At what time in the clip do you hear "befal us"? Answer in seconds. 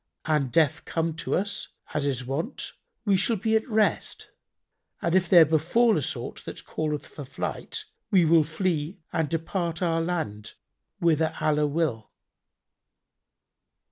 5.45-6.15